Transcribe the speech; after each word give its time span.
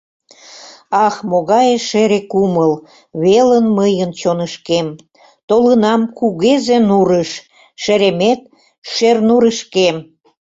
Ах, 1.05 1.15
могае 1.29 1.75
шере 1.89 2.19
кумыл 2.31 2.73
Велын 3.21 3.65
мыйын 3.77 4.11
чонышкем: 4.19 4.87
Толынам 5.47 6.01
кугезе 6.17 6.77
нурыш, 6.87 7.31
Шеремет 7.83 8.41
Шернурышкем. 8.93 9.95